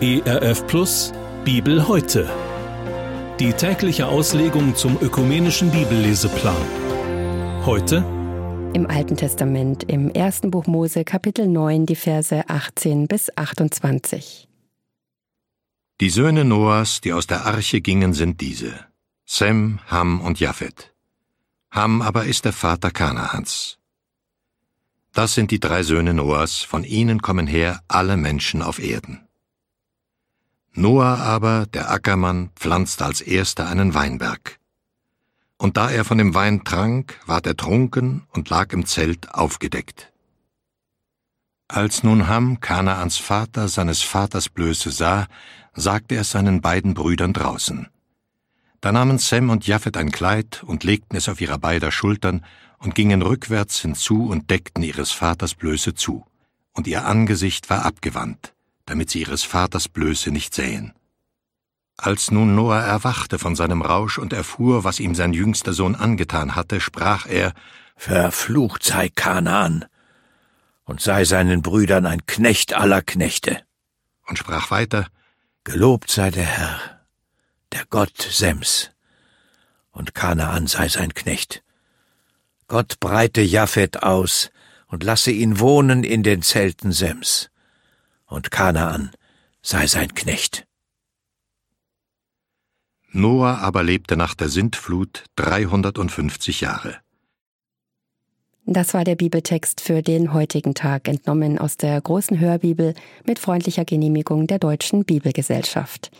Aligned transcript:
ERF 0.00 0.64
Plus 0.68 1.12
Bibel 1.44 1.88
heute. 1.88 2.30
Die 3.40 3.52
tägliche 3.52 4.06
Auslegung 4.06 4.76
zum 4.76 4.96
ökumenischen 5.00 5.72
Bibelleseplan. 5.72 6.54
Heute 7.66 8.04
im 8.74 8.86
Alten 8.88 9.16
Testament 9.16 9.82
im 9.82 10.08
ersten 10.10 10.52
Buch 10.52 10.68
Mose 10.68 11.04
Kapitel 11.04 11.48
9 11.48 11.84
die 11.84 11.96
Verse 11.96 12.48
18 12.48 13.08
bis 13.08 13.36
28. 13.36 14.48
Die 16.00 16.10
Söhne 16.10 16.44
Noahs, 16.44 17.00
die 17.00 17.12
aus 17.12 17.26
der 17.26 17.44
Arche 17.46 17.80
gingen, 17.80 18.12
sind 18.12 18.40
diese: 18.40 18.72
Sem, 19.24 19.80
Ham 19.88 20.20
und 20.20 20.38
Japhet. 20.38 20.94
Ham 21.72 22.02
aber 22.02 22.26
ist 22.26 22.44
der 22.44 22.52
Vater 22.52 22.92
Kanaans. 22.92 23.78
Das 25.18 25.34
sind 25.34 25.50
die 25.50 25.58
drei 25.58 25.82
Söhne 25.82 26.14
Noahs, 26.14 26.58
von 26.58 26.84
ihnen 26.84 27.20
kommen 27.20 27.48
her 27.48 27.80
alle 27.88 28.16
Menschen 28.16 28.62
auf 28.62 28.78
Erden. 28.78 29.26
Noah 30.74 31.18
aber, 31.18 31.66
der 31.66 31.90
Ackermann, 31.90 32.50
pflanzte 32.54 33.04
als 33.04 33.20
erster 33.20 33.66
einen 33.66 33.94
Weinberg. 33.94 34.60
Und 35.56 35.76
da 35.76 35.90
er 35.90 36.04
von 36.04 36.18
dem 36.18 36.36
Wein 36.36 36.62
trank, 36.62 37.18
ward 37.26 37.48
er 37.48 37.56
trunken 37.56 38.28
und 38.32 38.48
lag 38.48 38.72
im 38.72 38.86
Zelt 38.86 39.34
aufgedeckt. 39.34 40.12
Als 41.66 42.04
nun 42.04 42.28
Ham, 42.28 42.60
Kanaans 42.60 43.16
Vater, 43.16 43.66
seines 43.66 44.02
Vaters 44.02 44.48
Blöße 44.48 44.92
sah, 44.92 45.26
sagte 45.74 46.14
er 46.14 46.22
seinen 46.22 46.60
beiden 46.60 46.94
Brüdern 46.94 47.32
draußen. 47.32 47.88
Da 48.80 48.92
nahmen 48.92 49.18
Sem 49.18 49.50
und 49.50 49.66
Japhet 49.66 49.96
ein 49.96 50.12
Kleid 50.12 50.62
und 50.62 50.84
legten 50.84 51.16
es 51.16 51.28
auf 51.28 51.40
ihrer 51.40 51.58
beider 51.58 51.90
Schultern 51.90 52.44
und 52.78 52.94
gingen 52.94 53.22
rückwärts 53.22 53.80
hinzu 53.80 54.28
und 54.28 54.50
deckten 54.50 54.82
ihres 54.82 55.10
Vaters 55.10 55.54
Blöße 55.54 55.94
zu, 55.94 56.24
und 56.72 56.86
ihr 56.86 57.04
Angesicht 57.04 57.70
war 57.70 57.84
abgewandt, 57.84 58.54
damit 58.86 59.10
sie 59.10 59.20
ihres 59.20 59.42
Vaters 59.42 59.88
Blöße 59.88 60.30
nicht 60.30 60.54
sähen. 60.54 60.92
Als 61.96 62.30
nun 62.30 62.54
Noah 62.54 62.80
erwachte 62.80 63.40
von 63.40 63.56
seinem 63.56 63.82
Rausch 63.82 64.18
und 64.18 64.32
erfuhr, 64.32 64.84
was 64.84 65.00
ihm 65.00 65.16
sein 65.16 65.32
jüngster 65.32 65.72
Sohn 65.72 65.96
angetan 65.96 66.54
hatte, 66.54 66.80
sprach 66.80 67.26
er, 67.26 67.52
Verflucht 67.96 68.84
sei 68.84 69.08
Kanaan 69.08 69.84
und 70.84 71.00
sei 71.00 71.24
seinen 71.24 71.60
Brüdern 71.62 72.06
ein 72.06 72.24
Knecht 72.26 72.72
aller 72.72 73.02
Knechte. 73.02 73.60
Und 74.28 74.38
sprach 74.38 74.70
weiter, 74.70 75.08
Gelobt 75.64 76.10
sei 76.10 76.30
der 76.30 76.46
Herr, 76.46 77.00
der 77.72 77.84
Gott 77.90 78.16
Sems, 78.22 78.90
und 79.90 80.14
Kanaan 80.14 80.68
sei 80.68 80.88
sein 80.88 81.12
Knecht. 81.12 81.62
Gott 82.68 83.00
breite 83.00 83.40
Japhet 83.40 84.02
aus 84.02 84.50
und 84.88 85.02
lasse 85.02 85.30
ihn 85.30 85.58
wohnen 85.58 86.04
in 86.04 86.22
den 86.22 86.42
Zelten 86.42 86.92
Sems, 86.92 87.50
und 88.26 88.50
Kanaan 88.50 89.10
sei 89.62 89.86
sein 89.86 90.14
Knecht. 90.14 90.66
Noah 93.10 93.58
aber 93.58 93.82
lebte 93.82 94.16
nach 94.16 94.34
der 94.34 94.50
Sintflut 94.50 95.24
350 95.36 96.60
Jahre. 96.60 96.98
Das 98.66 98.92
war 98.92 99.04
der 99.04 99.16
Bibeltext 99.16 99.80
für 99.80 100.02
den 100.02 100.34
heutigen 100.34 100.74
Tag, 100.74 101.08
entnommen 101.08 101.58
aus 101.58 101.78
der 101.78 101.98
großen 101.98 102.38
Hörbibel 102.38 102.92
mit 103.24 103.38
freundlicher 103.38 103.86
Genehmigung 103.86 104.46
der 104.46 104.58
Deutschen 104.58 105.06
Bibelgesellschaft. 105.06 106.10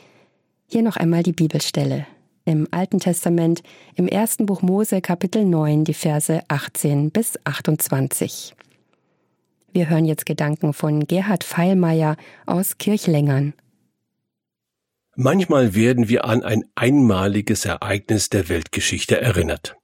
Hier 0.66 0.80
noch 0.80 0.96
einmal 0.96 1.22
die 1.22 1.34
Bibelstelle. 1.34 2.06
Im 2.48 2.66
Alten 2.70 2.98
Testament, 2.98 3.62
im 3.94 4.08
ersten 4.08 4.46
Buch 4.46 4.62
Mose, 4.62 5.02
Kapitel 5.02 5.44
9, 5.44 5.84
die 5.84 5.92
Verse 5.92 6.40
18 6.48 7.10
bis 7.10 7.38
28. 7.44 8.54
Wir 9.70 9.90
hören 9.90 10.06
jetzt 10.06 10.24
Gedanken 10.24 10.72
von 10.72 11.06
Gerhard 11.06 11.44
Feilmeier 11.44 12.16
aus 12.46 12.78
Kirchlängern. 12.78 13.52
Manchmal 15.14 15.74
werden 15.74 16.08
wir 16.08 16.24
an 16.24 16.42
ein 16.42 16.64
einmaliges 16.74 17.66
Ereignis 17.66 18.30
der 18.30 18.48
Weltgeschichte 18.48 19.20
erinnert. 19.20 19.76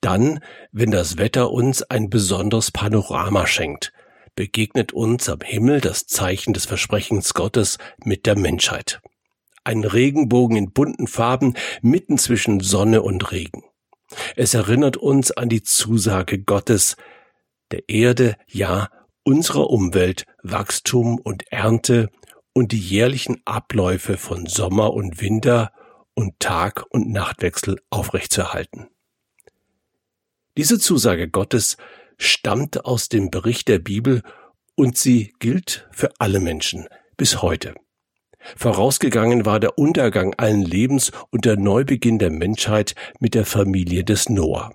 Dann, 0.00 0.40
wenn 0.72 0.92
das 0.92 1.18
Wetter 1.18 1.50
uns 1.50 1.82
ein 1.82 2.08
besonderes 2.08 2.70
Panorama 2.70 3.46
schenkt, 3.46 3.92
begegnet 4.34 4.94
uns 4.94 5.28
am 5.28 5.40
Himmel 5.42 5.82
das 5.82 6.06
Zeichen 6.06 6.54
des 6.54 6.64
Versprechens 6.64 7.34
Gottes 7.34 7.76
mit 8.02 8.24
der 8.24 8.38
Menschheit. 8.38 9.02
Ein 9.64 9.84
Regenbogen 9.84 10.56
in 10.56 10.72
bunten 10.72 11.06
Farben 11.06 11.54
mitten 11.82 12.18
zwischen 12.18 12.60
Sonne 12.60 13.02
und 13.02 13.30
Regen. 13.32 13.64
Es 14.36 14.54
erinnert 14.54 14.96
uns 14.96 15.30
an 15.30 15.48
die 15.48 15.62
Zusage 15.62 16.42
Gottes, 16.42 16.96
der 17.70 17.88
Erde, 17.88 18.36
ja, 18.48 18.88
unserer 19.22 19.70
Umwelt, 19.70 20.24
Wachstum 20.42 21.18
und 21.18 21.50
Ernte 21.52 22.10
und 22.52 22.72
die 22.72 22.80
jährlichen 22.80 23.40
Abläufe 23.44 24.16
von 24.16 24.46
Sommer 24.46 24.92
und 24.92 25.20
Winter 25.20 25.72
und 26.14 26.40
Tag- 26.40 26.84
und 26.90 27.10
Nachtwechsel 27.10 27.80
aufrechtzuerhalten. 27.90 28.88
Diese 30.56 30.78
Zusage 30.78 31.28
Gottes 31.28 31.76
stammt 32.18 32.84
aus 32.84 33.08
dem 33.08 33.30
Bericht 33.30 33.68
der 33.68 33.78
Bibel 33.78 34.22
und 34.74 34.98
sie 34.98 35.32
gilt 35.38 35.88
für 35.92 36.10
alle 36.18 36.40
Menschen 36.40 36.88
bis 37.16 37.40
heute. 37.40 37.74
Vorausgegangen 38.56 39.44
war 39.46 39.60
der 39.60 39.78
Untergang 39.78 40.34
allen 40.36 40.62
Lebens 40.62 41.12
und 41.30 41.44
der 41.44 41.56
Neubeginn 41.56 42.18
der 42.18 42.30
Menschheit 42.30 42.94
mit 43.18 43.34
der 43.34 43.44
Familie 43.44 44.04
des 44.04 44.28
Noah. 44.28 44.72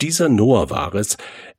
Dieser 0.00 0.28
Noah 0.28 0.70
war 0.70 0.94
es, 0.94 1.16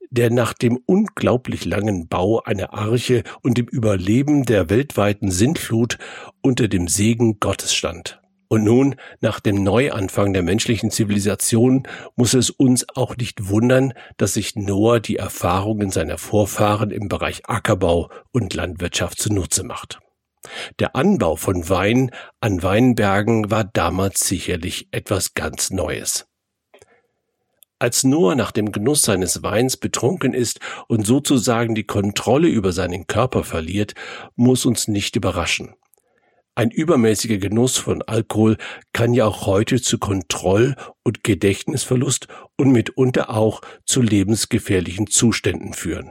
der 0.10 0.30
nach 0.30 0.54
dem 0.54 0.80
unglaublich 0.86 1.66
langen 1.66 2.08
Bau 2.08 2.42
einer 2.42 2.74
Arche 2.74 3.24
und 3.42 3.58
dem 3.58 3.68
Überleben 3.68 4.46
der 4.46 4.70
weltweiten 4.70 5.32
Sintflut 5.32 5.98
unter 6.42 6.68
dem 6.68 6.88
Segen 6.88 7.40
Gottes 7.40 7.74
stand. 7.74 8.22
Und 8.50 8.64
nun, 8.64 8.96
nach 9.20 9.42
dem 9.42 9.62
Neuanfang 9.62 10.32
der 10.32 10.44
menschlichen 10.44 10.90
Zivilisation, 10.90 11.84
muss 12.16 12.34
es 12.34 12.50
uns 12.50 12.86
auch 12.96 13.18
nicht 13.18 13.50
wundern, 13.50 13.94
dass 14.16 14.36
sich 14.36 14.56
Noah 14.56 15.02
die 15.02 15.18
Erfahrungen 15.18 15.92
seiner 15.92 16.18
Vorfahren 16.18 16.92
im 16.92 17.10
Bereich 17.10 17.50
Ackerbau 17.50 18.10
und 18.32 18.54
Landwirtschaft 18.54 19.20
zunutze 19.20 19.66
macht. 19.66 20.00
Der 20.80 20.96
Anbau 20.96 21.36
von 21.36 21.70
Wein 21.70 22.12
an 22.42 22.64
Weinbergen 22.64 23.52
war 23.52 23.64
damals 23.64 24.28
sicherlich 24.28 24.88
etwas 24.92 25.34
ganz 25.34 25.72
Neues. 25.72 26.28
Als 27.80 28.04
Noah 28.04 28.36
nach 28.36 28.52
dem 28.52 28.72
Genuss 28.72 29.04
seines 29.04 29.44
Weins 29.44 29.78
betrunken 29.78 30.34
ist 30.34 30.60
und 30.88 31.06
sozusagen 31.06 31.76
die 31.76 31.84
Kontrolle 31.84 32.48
über 32.48 32.72
seinen 32.72 33.06
Körper 33.06 33.44
verliert, 33.44 33.94
muss 34.36 34.66
uns 34.66 34.88
nicht 34.88 35.16
überraschen. 35.16 35.76
Ein 36.56 36.72
übermäßiger 36.72 37.38
Genuss 37.38 37.78
von 37.78 38.02
Alkohol 38.02 38.58
kann 38.92 39.14
ja 39.14 39.28
auch 39.28 39.46
heute 39.46 39.80
zu 39.80 40.00
Kontroll- 40.00 40.76
und 41.04 41.24
Gedächtnisverlust 41.24 42.28
und 42.58 42.72
mitunter 42.72 43.30
auch 43.30 43.62
zu 43.86 44.02
lebensgefährlichen 44.02 45.06
Zuständen 45.06 45.74
führen. 45.74 46.10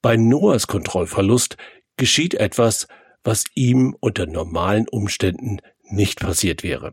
Bei 0.00 0.16
Noahs 0.16 0.66
Kontrollverlust 0.66 1.58
geschieht 1.98 2.32
etwas, 2.32 2.88
was 3.24 3.44
ihm 3.54 3.96
unter 4.00 4.26
normalen 4.26 4.88
Umständen 4.88 5.58
nicht 5.82 6.20
passiert 6.20 6.62
wäre. 6.62 6.92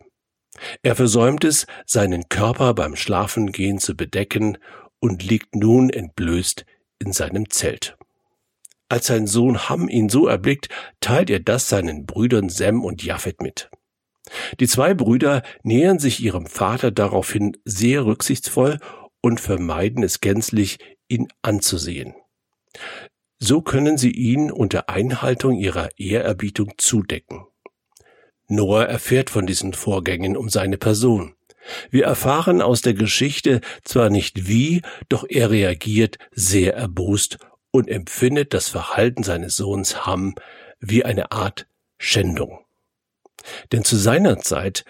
Er 0.82 0.96
versäumt 0.96 1.44
es, 1.44 1.68
seinen 1.86 2.30
Körper 2.30 2.74
beim 2.74 2.96
Schlafengehen 2.96 3.80
zu 3.80 3.96
bedecken 3.96 4.58
und 5.00 5.24
liegt 5.24 5.56
nun 5.56 5.90
entblößt 5.90 6.66
in 7.00 7.14
seinem 7.14 7.50
Zelt. 7.50 7.98
Als 8.90 9.08
sein 9.08 9.28
Sohn 9.28 9.70
Ham 9.70 9.90
ihn 9.90 10.10
so 10.10 10.28
erblickt, 10.28 10.70
teilt 11.02 11.30
er 11.30 11.40
das 11.40 11.70
seinen 11.70 12.06
Brüdern 12.06 12.50
Sem 12.50 12.84
und 12.84 13.04
Japhet 13.04 13.42
mit. 13.42 13.70
Die 14.60 14.68
zwei 14.68 14.94
Brüder 14.94 15.44
nähern 15.64 16.00
sich 16.00 16.22
ihrem 16.22 16.46
Vater 16.46 16.92
daraufhin 16.92 17.58
sehr 17.66 18.06
rücksichtsvoll 18.06 18.80
und 19.22 19.40
vermeiden 19.40 20.04
es 20.04 20.22
gänzlich, 20.22 20.80
ihn 21.08 21.28
anzusehen. 21.42 22.16
So 23.40 23.62
können 23.62 23.98
sie 23.98 24.12
ihn 24.12 24.52
unter 24.52 24.90
Einhaltung 24.90 25.58
ihrer 25.58 25.90
Ehrerbietung 25.98 26.74
zudecken. 26.78 27.46
Noah 28.48 28.86
erfährt 28.86 29.30
von 29.30 29.46
diesen 29.46 29.74
Vorgängen 29.74 30.38
um 30.38 30.50
seine 30.50 30.78
Person. 30.78 31.36
Wir 31.92 32.06
erfahren 32.06 32.62
aus 32.62 32.82
der 32.82 32.94
Geschichte 32.94 33.62
zwar 33.84 34.10
nicht 34.10 34.48
wie, 34.48 34.82
doch 35.10 35.26
er 35.28 35.52
reagiert 35.52 36.18
sehr 36.32 36.74
erbost 36.74 37.38
und 37.72 37.90
empfindet 37.90 38.54
das 38.54 38.70
Verhalten 38.70 39.24
seines 39.24 39.58
Sohns 39.58 40.06
Ham 40.06 40.36
wie 40.80 41.04
eine 41.04 41.32
Art 41.32 41.68
Schändung. 41.98 42.60
Denn 43.72 43.84
zu 43.84 43.98
seiner 43.98 44.40
Zeit 44.40 44.86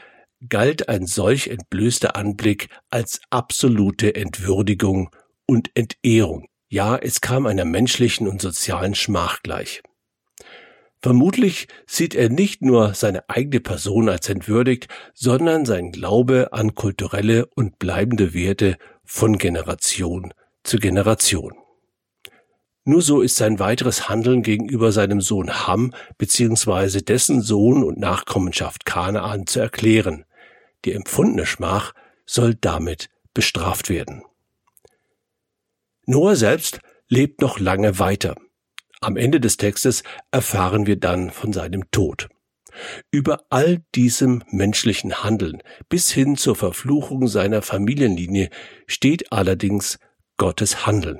galt 0.48 0.88
ein 0.88 1.08
solch 1.08 1.48
entblößter 1.48 2.16
Anblick 2.16 2.70
als 2.90 3.22
absolute 3.30 4.16
Entwürdigung 4.16 5.10
und 5.48 5.72
Entehrung. 5.74 6.48
Ja, 6.70 6.98
es 6.98 7.22
kam 7.22 7.46
einer 7.46 7.66
menschlichen 7.66 8.28
und 8.28 8.42
sozialen 8.42 8.94
Schmach 8.94 9.42
gleich. 9.42 9.82
Vermutlich 11.02 11.68
sieht 11.86 12.16
er 12.16 12.30
nicht 12.30 12.62
nur 12.62 12.94
seine 12.94 13.30
eigene 13.30 13.60
Person 13.60 14.10
als 14.10 14.28
entwürdigt, 14.30 14.88
sondern 15.14 15.66
sein 15.66 15.92
Glaube 15.92 16.52
an 16.52 16.76
kulturelle 16.76 17.46
und 17.56 17.80
bleibende 17.80 18.34
Werte 18.34 18.78
von 19.06 19.38
Generation 19.38 20.34
zu 20.64 20.78
Generation. 20.78 21.54
Nur 22.84 23.02
so 23.02 23.22
ist 23.22 23.36
sein 23.36 23.60
weiteres 23.60 24.10
Handeln 24.10 24.44
gegenüber 24.44 24.92
seinem 24.92 25.22
Sohn 25.22 25.68
Ham 25.68 25.94
bzw. 26.18 27.02
dessen 27.02 27.42
Sohn 27.42 27.84
und 27.84 28.00
Nachkommenschaft 28.00 28.86
Kanaan 28.86 29.46
zu 29.46 29.60
erklären. 29.60 30.26
Die 30.86 30.94
empfundene 30.94 31.46
Schmach 31.46 31.94
soll 32.26 32.56
damit 32.56 33.10
bestraft 33.34 33.90
werden. 33.90 34.24
Noah 36.10 36.38
selbst 36.38 36.80
lebt 37.10 37.42
noch 37.42 37.60
lange 37.60 38.00
weiter. 38.00 38.36
Am 39.02 39.18
Ende 39.18 39.42
des 39.42 39.58
Textes 39.58 40.04
erfahren 40.32 40.88
wir 40.88 40.96
dann 40.96 41.32
von 41.32 41.52
seinem 41.52 41.92
Tod. 41.92 42.30
Über 43.12 43.44
all 43.50 43.84
diesem 43.94 44.42
menschlichen 44.50 45.24
Handeln 45.24 45.62
bis 45.90 46.10
hin 46.10 46.38
zur 46.38 46.56
Verfluchung 46.56 47.28
seiner 47.28 47.62
Familienlinie 47.62 48.50
steht 48.88 49.34
allerdings 49.34 50.00
Gottes 50.38 50.86
Handeln. 50.86 51.20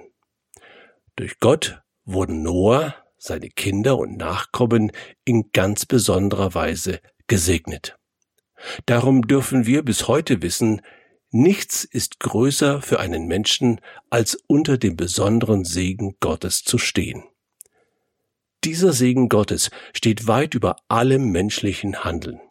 Durch 1.18 1.40
Gott 1.42 1.82
wurden 2.06 2.42
Noah, 2.42 2.96
seine 3.18 3.50
Kinder 3.50 3.98
und 3.98 4.16
Nachkommen 4.16 4.94
in 5.26 5.52
ganz 5.52 5.86
besonderer 5.86 6.54
Weise 6.54 7.02
gesegnet. 7.28 7.98
Darum 8.86 9.28
dürfen 9.28 9.66
wir 9.66 9.84
bis 9.84 10.08
heute 10.08 10.42
wissen, 10.42 10.82
nichts 11.38 11.84
ist 11.84 12.20
größer 12.20 12.82
für 12.82 13.00
einen 13.00 13.28
Menschen, 13.28 13.80
als 14.10 14.36
unter 14.48 14.78
dem 14.78 14.96
besonderen 14.96 15.64
Segen 15.64 16.16
Gottes 16.20 16.64
zu 16.64 16.78
stehen. 16.78 17.24
Dieser 18.64 18.92
Segen 18.92 19.30
Gottes 19.30 19.70
steht 19.94 20.28
weit 20.28 20.56
über 20.56 20.78
allem 20.90 21.32
menschlichen 21.32 22.04
Handeln. 22.04 22.42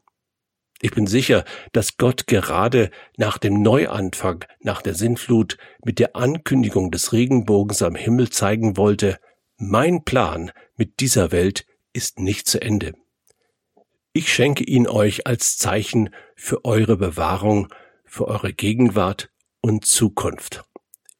Ich 0.80 0.92
bin 0.92 1.06
sicher, 1.06 1.44
dass 1.72 1.96
Gott 1.96 2.26
gerade 2.26 2.90
nach 3.16 3.38
dem 3.38 3.62
Neuanfang, 3.62 4.44
nach 4.60 4.82
der 4.82 4.94
Sintflut, 4.94 5.56
mit 5.84 5.98
der 5.98 6.16
Ankündigung 6.16 6.90
des 6.90 7.12
Regenbogens 7.12 7.82
am 7.82 7.94
Himmel 7.94 8.30
zeigen 8.30 8.76
wollte, 8.76 9.18
mein 9.56 10.04
Plan 10.04 10.52
mit 10.76 11.00
dieser 11.00 11.32
Welt 11.32 11.66
ist 11.92 12.20
nicht 12.20 12.46
zu 12.46 12.60
Ende. 12.60 12.92
Ich 14.12 14.32
schenke 14.32 14.64
ihn 14.64 14.86
euch 14.86 15.26
als 15.26 15.56
Zeichen 15.56 16.10
für 16.36 16.64
eure 16.64 16.96
Bewahrung, 16.96 17.68
für 18.16 18.28
eure 18.28 18.54
Gegenwart 18.54 19.28
und 19.60 19.84
Zukunft. 19.84 20.64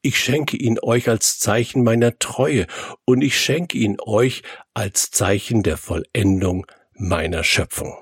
Ich 0.01 0.19
schenke 0.19 0.57
ihn 0.57 0.79
euch 0.81 1.09
als 1.09 1.37
Zeichen 1.37 1.83
meiner 1.83 2.17
Treue 2.17 2.65
und 3.05 3.21
ich 3.21 3.39
schenke 3.39 3.77
ihn 3.77 3.97
euch 4.01 4.41
als 4.73 5.11
Zeichen 5.11 5.61
der 5.61 5.77
Vollendung 5.77 6.65
meiner 6.93 7.43
Schöpfung. 7.43 7.95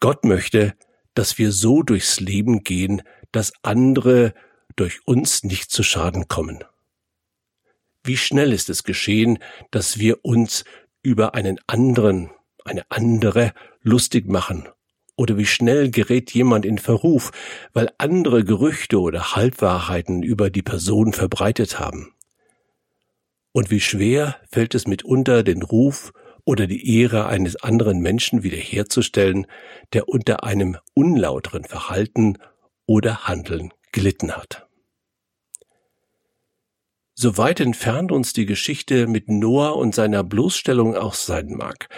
Gott 0.00 0.24
möchte, 0.24 0.74
dass 1.14 1.38
wir 1.38 1.52
so 1.52 1.84
durchs 1.84 2.18
Leben 2.18 2.64
gehen, 2.64 3.02
dass 3.30 3.52
andere 3.62 4.34
durch 4.74 5.06
uns 5.06 5.44
nicht 5.44 5.70
zu 5.70 5.84
Schaden 5.84 6.26
kommen. 6.26 6.64
Wie 8.02 8.16
schnell 8.16 8.52
ist 8.52 8.68
es 8.68 8.82
geschehen, 8.82 9.38
dass 9.70 9.98
wir 9.98 10.24
uns 10.24 10.64
über 11.02 11.36
einen 11.36 11.60
anderen, 11.68 12.30
eine 12.64 12.84
andere 12.90 13.52
lustig 13.82 14.26
machen? 14.26 14.68
Oder 15.18 15.36
wie 15.36 15.46
schnell 15.46 15.90
gerät 15.90 16.30
jemand 16.30 16.64
in 16.64 16.78
Verruf, 16.78 17.32
weil 17.72 17.90
andere 17.98 18.44
Gerüchte 18.44 19.00
oder 19.00 19.34
Halbwahrheiten 19.34 20.22
über 20.22 20.48
die 20.48 20.62
Person 20.62 21.12
verbreitet 21.12 21.80
haben? 21.80 22.14
Und 23.50 23.72
wie 23.72 23.80
schwer 23.80 24.36
fällt 24.48 24.76
es 24.76 24.86
mitunter, 24.86 25.42
den 25.42 25.62
Ruf 25.62 26.12
oder 26.44 26.68
die 26.68 27.00
Ehre 27.00 27.26
eines 27.26 27.56
anderen 27.56 27.98
Menschen 27.98 28.44
wiederherzustellen, 28.44 29.48
der 29.92 30.08
unter 30.08 30.44
einem 30.44 30.76
unlauteren 30.94 31.64
Verhalten 31.64 32.38
oder 32.86 33.26
Handeln 33.26 33.74
gelitten 33.90 34.36
hat. 34.36 34.68
So 37.14 37.36
weit 37.36 37.58
entfernt 37.58 38.12
uns 38.12 38.34
die 38.34 38.46
Geschichte 38.46 39.08
mit 39.08 39.28
Noah 39.28 39.76
und 39.76 39.96
seiner 39.96 40.22
Bloßstellung 40.22 40.96
auch 40.96 41.14
sein 41.14 41.48
mag. 41.48 41.88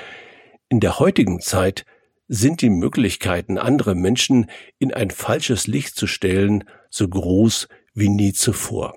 In 0.70 0.81
der 0.81 0.99
heutigen 0.99 1.40
Zeit 1.40 1.84
sind 2.32 2.62
die 2.62 2.71
Möglichkeiten, 2.71 3.59
andere 3.59 3.97
Menschen 3.97 4.49
in 4.79 4.94
ein 4.94 5.11
falsches 5.11 5.67
Licht 5.67 5.97
zu 5.97 6.06
stellen, 6.06 6.62
so 6.88 7.09
groß 7.09 7.67
wie 7.93 8.09
nie 8.09 8.32
zuvor. 8.32 8.97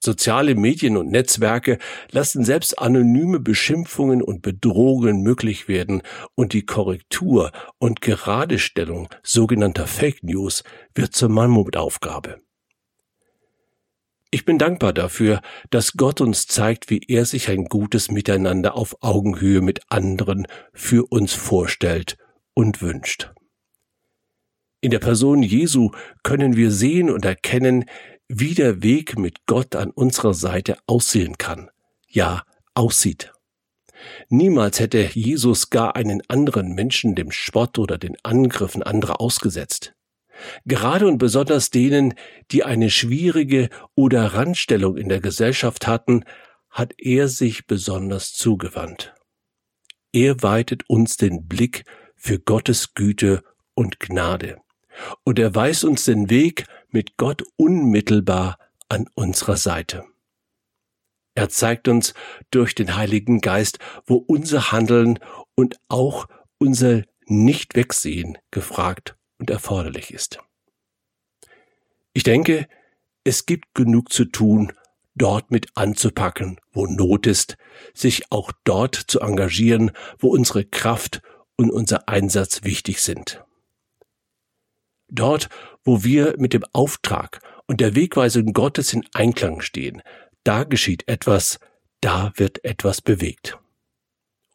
Soziale 0.00 0.56
Medien 0.56 0.96
und 0.96 1.12
Netzwerke 1.12 1.78
lassen 2.10 2.44
selbst 2.44 2.78
anonyme 2.80 3.38
Beschimpfungen 3.38 4.20
und 4.20 4.42
Bedrohungen 4.42 5.22
möglich 5.22 5.68
werden 5.68 6.02
und 6.34 6.54
die 6.54 6.66
Korrektur 6.66 7.52
und 7.78 8.00
Geradestellung 8.00 9.08
sogenannter 9.22 9.86
Fake 9.86 10.24
News 10.24 10.64
wird 10.92 11.14
zur 11.14 11.28
Mammutaufgabe. 11.28 12.40
Ich 14.32 14.44
bin 14.44 14.58
dankbar 14.58 14.92
dafür, 14.92 15.40
dass 15.70 15.92
Gott 15.92 16.20
uns 16.20 16.48
zeigt, 16.48 16.90
wie 16.90 17.00
er 17.06 17.24
sich 17.26 17.48
ein 17.48 17.66
gutes 17.66 18.10
Miteinander 18.10 18.74
auf 18.74 18.96
Augenhöhe 19.02 19.60
mit 19.60 19.82
anderen 19.88 20.48
für 20.72 21.06
uns 21.12 21.32
vorstellt 21.32 22.16
und 22.54 22.82
wünscht. 22.82 23.32
In 24.80 24.90
der 24.90 24.98
Person 24.98 25.42
Jesu 25.42 25.90
können 26.22 26.56
wir 26.56 26.70
sehen 26.70 27.10
und 27.10 27.24
erkennen, 27.24 27.86
wie 28.28 28.54
der 28.54 28.82
Weg 28.82 29.18
mit 29.18 29.46
Gott 29.46 29.76
an 29.76 29.90
unserer 29.90 30.34
Seite 30.34 30.76
aussehen 30.86 31.38
kann, 31.38 31.70
ja 32.08 32.44
aussieht. 32.74 33.32
Niemals 34.28 34.80
hätte 34.80 35.08
Jesus 35.12 35.70
gar 35.70 35.96
einen 35.96 36.22
anderen 36.28 36.74
Menschen 36.74 37.14
dem 37.14 37.30
Spott 37.30 37.78
oder 37.78 37.98
den 37.98 38.16
Angriffen 38.22 38.82
anderer 38.82 39.20
ausgesetzt. 39.20 39.94
Gerade 40.64 41.06
und 41.06 41.18
besonders 41.18 41.70
denen, 41.70 42.14
die 42.50 42.64
eine 42.64 42.90
schwierige 42.90 43.70
oder 43.94 44.34
Randstellung 44.34 44.96
in 44.96 45.08
der 45.08 45.20
Gesellschaft 45.20 45.86
hatten, 45.86 46.24
hat 46.70 46.92
er 46.98 47.28
sich 47.28 47.66
besonders 47.66 48.32
zugewandt. 48.32 49.14
Er 50.12 50.42
weitet 50.42 50.88
uns 50.88 51.16
den 51.16 51.46
Blick 51.46 51.84
für 52.24 52.38
Gottes 52.38 52.94
Güte 52.94 53.44
und 53.74 54.00
Gnade. 54.00 54.56
Und 55.24 55.38
er 55.38 55.54
weist 55.54 55.84
uns 55.84 56.04
den 56.04 56.30
Weg 56.30 56.64
mit 56.88 57.18
Gott 57.18 57.42
unmittelbar 57.56 58.58
an 58.88 59.08
unserer 59.14 59.58
Seite. 59.58 60.06
Er 61.34 61.50
zeigt 61.50 61.86
uns 61.86 62.14
durch 62.50 62.74
den 62.74 62.96
Heiligen 62.96 63.42
Geist, 63.42 63.78
wo 64.06 64.14
unser 64.16 64.72
Handeln 64.72 65.18
und 65.54 65.76
auch 65.88 66.26
unser 66.56 67.02
Nicht-Wegsehen 67.26 68.38
gefragt 68.50 69.16
und 69.38 69.50
erforderlich 69.50 70.10
ist. 70.10 70.38
Ich 72.14 72.22
denke, 72.22 72.68
es 73.24 73.44
gibt 73.44 73.74
genug 73.74 74.10
zu 74.10 74.24
tun, 74.24 74.72
dort 75.14 75.50
mit 75.50 75.66
anzupacken, 75.74 76.58
wo 76.72 76.86
Not 76.86 77.26
ist, 77.26 77.58
sich 77.92 78.32
auch 78.32 78.50
dort 78.64 78.94
zu 78.94 79.20
engagieren, 79.20 79.90
wo 80.18 80.28
unsere 80.28 80.64
Kraft 80.64 81.20
und 81.56 81.70
unser 81.70 82.08
Einsatz 82.08 82.64
wichtig 82.64 83.00
sind. 83.00 83.44
Dort, 85.08 85.48
wo 85.84 86.02
wir 86.02 86.34
mit 86.38 86.52
dem 86.52 86.64
Auftrag 86.72 87.40
und 87.66 87.80
der 87.80 87.94
Wegweisung 87.94 88.52
Gottes 88.52 88.92
in 88.92 89.04
Einklang 89.12 89.60
stehen, 89.60 90.02
da 90.42 90.64
geschieht 90.64 91.06
etwas, 91.08 91.58
da 92.00 92.32
wird 92.36 92.64
etwas 92.64 93.00
bewegt. 93.00 93.58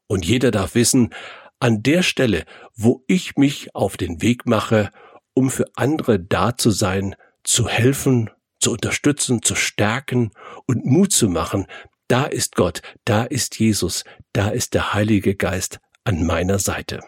Und 0.07 0.25
jeder 0.25 0.51
darf 0.51 0.75
wissen, 0.75 1.13
an 1.59 1.83
der 1.83 2.03
Stelle, 2.03 2.45
wo 2.75 3.03
ich 3.07 3.35
mich 3.35 3.75
auf 3.75 3.97
den 3.97 4.21
Weg 4.21 4.45
mache, 4.45 4.91
um 5.33 5.49
für 5.49 5.65
andere 5.75 6.19
da 6.19 6.57
zu 6.57 6.71
sein, 6.71 7.15
zu 7.43 7.67
helfen, 7.67 8.29
zu 8.59 8.71
unterstützen, 8.71 9.41
zu 9.41 9.55
stärken 9.55 10.31
und 10.65 10.85
Mut 10.85 11.11
zu 11.11 11.29
machen, 11.29 11.67
da 12.07 12.25
ist 12.25 12.55
Gott, 12.55 12.81
da 13.05 13.23
ist 13.23 13.59
Jesus, 13.59 14.03
da 14.33 14.49
ist 14.49 14.73
der 14.73 14.93
Heilige 14.93 15.35
Geist 15.35 15.79
an 16.09 16.25
meiner 16.25 16.57
Seite. 16.57 17.01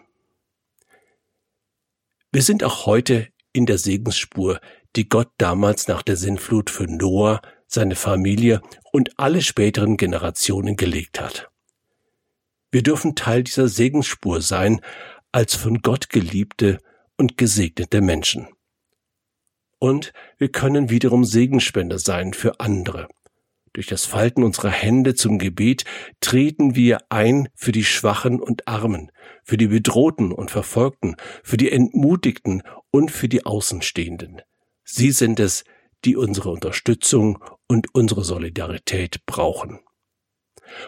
Wir 2.32 2.44
sind 2.44 2.64
auch 2.64 2.86
heute 2.86 3.30
in 3.52 3.66
der 3.66 3.80
Segensspur, 3.80 4.62
die 4.96 5.10
Gott 5.10 5.32
damals 5.40 5.88
nach 5.88 6.04
der 6.04 6.16
Sinnflut 6.18 6.70
für 6.70 6.84
Noah, 6.84 7.42
seine 7.66 7.96
Familie 7.96 8.62
und 8.92 9.18
alle 9.18 9.42
späteren 9.42 9.98
Generationen 9.98 10.76
gelegt 10.76 11.20
hat. 11.20 11.50
Wir 12.70 12.84
dürfen 12.84 13.16
Teil 13.16 13.44
dieser 13.44 13.70
Segensspur 13.70 14.40
sein, 14.40 14.82
als 15.32 15.56
von 15.56 15.82
Gott 15.82 16.12
geliebte 16.12 16.78
und 17.18 17.40
gesegnete 17.40 18.02
Menschen. 18.02 18.50
Und 19.80 20.14
wir 20.38 20.52
können 20.52 20.92
wiederum 20.92 21.26
Segenspender 21.26 21.98
sein 21.98 22.34
für 22.34 22.60
andere. 22.60 23.08
Durch 23.74 23.88
das 23.88 24.06
Falten 24.06 24.44
unserer 24.44 24.70
Hände 24.70 25.16
zum 25.16 25.40
Gebet 25.40 25.86
treten 26.20 26.76
wir 26.76 27.00
ein 27.10 27.48
für 27.56 27.72
die 27.72 27.86
Schwachen 27.86 28.42
und 28.42 28.68
Armen, 28.68 29.12
für 29.44 29.56
die 29.56 29.68
Bedrohten 29.68 30.34
und 30.34 30.52
Verfolgten, 30.52 31.16
für 31.42 31.58
die 31.58 31.72
Entmutigten 31.72 32.64
und 32.92 33.12
für 33.12 33.30
die 33.30 33.46
Außenstehenden. 33.46 34.42
Sie 34.84 35.12
sind 35.12 35.40
es, 35.40 35.64
die 36.04 36.18
unsere 36.18 36.50
Unterstützung 36.50 37.42
und 37.68 37.94
unsere 37.94 38.26
Solidarität 38.26 39.26
brauchen. 39.26 39.80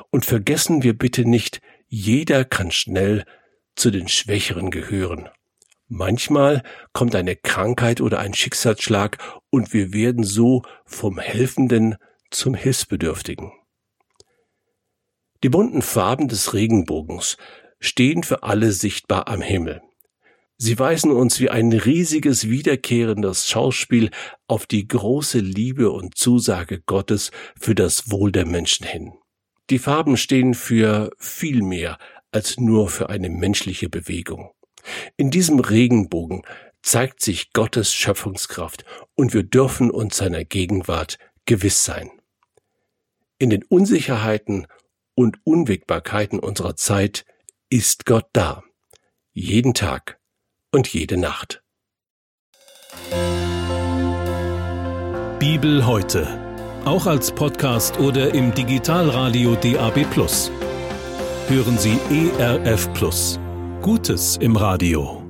Und 0.09 0.25
vergessen 0.25 0.83
wir 0.83 0.97
bitte 0.97 1.27
nicht, 1.27 1.61
jeder 1.87 2.43
kann 2.43 2.71
schnell 2.71 3.23
zu 3.75 3.91
den 3.91 4.07
Schwächeren 4.07 4.71
gehören. 4.71 5.29
Manchmal 5.87 6.63
kommt 6.91 7.15
eine 7.15 7.35
Krankheit 7.35 8.01
oder 8.01 8.19
ein 8.19 8.33
Schicksalsschlag 8.33 9.17
und 9.49 9.73
wir 9.73 9.93
werden 9.93 10.23
so 10.23 10.63
vom 10.85 11.19
Helfenden 11.19 11.95
zum 12.35 12.53
Hilfsbedürftigen. 12.53 13.51
Die 15.43 15.49
bunten 15.49 15.81
Farben 15.81 16.27
des 16.27 16.53
Regenbogens 16.53 17.37
stehen 17.79 18.23
für 18.23 18.43
alle 18.43 18.71
sichtbar 18.71 19.27
am 19.27 19.41
Himmel. 19.41 19.81
Sie 20.57 20.79
weisen 20.79 21.11
uns 21.11 21.39
wie 21.41 21.49
ein 21.49 21.73
riesiges 21.73 22.47
wiederkehrendes 22.47 23.49
Schauspiel 23.49 24.11
auf 24.47 24.65
die 24.65 24.87
große 24.87 25.39
Liebe 25.39 25.91
und 25.91 26.17
Zusage 26.17 26.81
Gottes 26.85 27.31
für 27.59 27.75
das 27.75 28.09
Wohl 28.11 28.31
der 28.31 28.45
Menschen 28.45 28.85
hin. 28.85 29.13
Die 29.69 29.79
Farben 29.79 30.15
stehen 30.15 30.53
für 30.53 31.09
viel 31.17 31.61
mehr 31.61 31.97
als 32.31 32.57
nur 32.57 32.87
für 32.87 33.09
eine 33.09 33.29
menschliche 33.29 33.89
Bewegung. 33.89 34.51
In 35.17 35.31
diesem 35.31 35.59
Regenbogen 35.59 36.43
zeigt 36.81 37.21
sich 37.21 37.51
Gottes 37.53 37.93
Schöpfungskraft 37.93 38.85
und 39.15 39.33
wir 39.33 39.43
dürfen 39.43 39.91
uns 39.91 40.17
seiner 40.17 40.45
Gegenwart 40.45 41.17
gewiss 41.45 41.83
sein. 41.83 42.09
In 43.39 43.49
den 43.49 43.63
Unsicherheiten 43.63 44.67
und 45.15 45.37
Unwägbarkeiten 45.43 46.39
unserer 46.39 46.75
Zeit 46.75 47.25
ist 47.69 48.05
Gott 48.05 48.27
da. 48.33 48.63
Jeden 49.31 49.73
Tag 49.73 50.19
und 50.71 50.87
jede 50.87 51.17
Nacht. 51.17 51.63
Bibel 55.39 55.85
heute. 55.85 56.39
Auch 56.85 57.05
als 57.05 57.31
Podcast 57.31 57.99
oder 57.99 58.33
im 58.33 58.53
Digitalradio 58.53 59.55
DAB. 59.55 60.05
Hören 61.47 61.77
Sie 61.77 61.99
ERF 62.09 62.89
Gutes 63.81 64.37
im 64.37 64.55
Radio. 64.55 65.22